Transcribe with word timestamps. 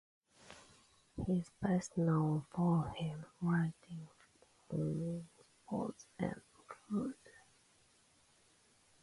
He 1.15 1.33
is 1.37 1.51
best 1.61 1.95
known 1.95 2.47
for 2.51 2.89
his 2.97 3.19
writing 3.39 4.07
on 4.71 5.27
sports 5.67 6.07
and 6.17 6.41
food. 6.89 7.13